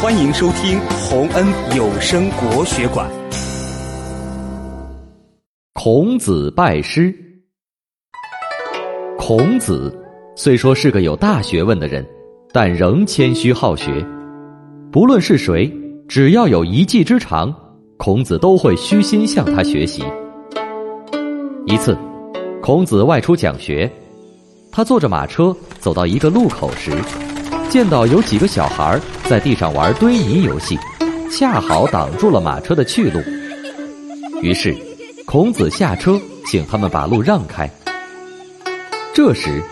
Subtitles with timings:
[0.00, 1.44] 欢迎收听洪恩
[1.76, 3.10] 有声国学馆。
[5.72, 7.12] 孔子拜师。
[9.18, 9.92] 孔子
[10.36, 12.06] 虽说是个有大学问的人，
[12.52, 14.06] 但仍谦虚好学。
[14.92, 15.68] 不论是谁，
[16.06, 17.52] 只要有一技之长，
[17.96, 20.04] 孔子都会虚心向他学习。
[21.66, 21.98] 一次，
[22.62, 23.90] 孔子外出讲学，
[24.70, 26.92] 他坐着马车走到一个路口时。
[27.70, 30.78] 见到有几个小孩在地上玩堆泥游戏，
[31.30, 33.20] 恰好挡住了马车的去路。
[34.40, 34.74] 于是，
[35.26, 37.68] 孔子下车，请他们把路让开。
[39.12, 39.62] 这时，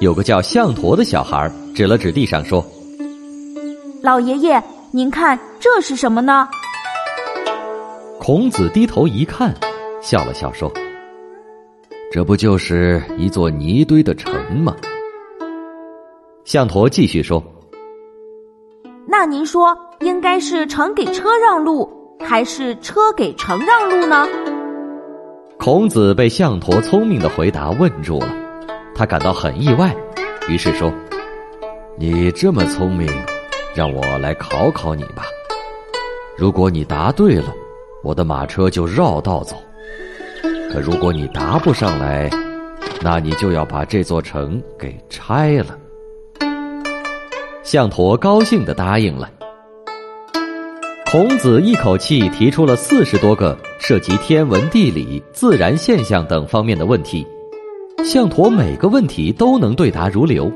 [0.00, 2.62] 有个叫项陀的小孩指了指地上说
[4.02, 6.46] ：“老爷爷，您看这是什么呢？”
[8.20, 9.54] 孔子低头一看，
[10.02, 10.70] 笑了笑说
[12.12, 14.76] ：“这不就是一座泥堆的城吗？”
[16.50, 17.40] 项陀继续说
[19.06, 19.68] ：“那您说，
[20.00, 21.88] 应该是城给车让路，
[22.18, 24.26] 还是车给城让路呢？”
[25.60, 28.34] 孔子被项陀聪明的回答问住了，
[28.96, 29.94] 他感到很意外，
[30.48, 30.92] 于是说
[31.96, 33.08] ：“你这么聪明，
[33.72, 35.22] 让我来考考你吧。
[36.36, 37.54] 如果你答对了，
[38.02, 39.54] 我的马车就绕道走；
[40.72, 42.28] 可如果你答不上来，
[43.00, 45.78] 那你就要把这座城给拆了。”
[47.70, 49.30] 项陀高兴的答应了。
[51.08, 57.24] 孔子一口气提出了四十多个涉及天文、地理、自然现象等方面的问题，
[58.04, 60.50] 项陀每个问题都能对答如流。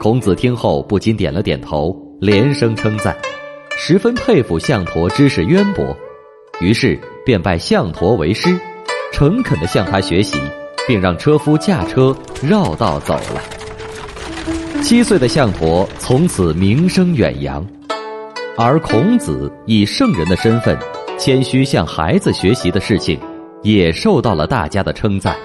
[0.00, 3.14] 孔子听后不禁点了点头，连声称赞，
[3.76, 5.94] 十分佩服项陀知识渊博，
[6.58, 8.58] 于是便拜项陀为师，
[9.12, 10.38] 诚恳的向他学习，
[10.86, 13.57] 并让车夫驾车绕道走了。
[14.82, 17.66] 七岁的相伯从此名声远扬，
[18.56, 20.78] 而孔子以圣人的身份
[21.18, 23.18] 谦虚向孩子学习的事情，
[23.62, 25.36] 也受到了大家的称赞。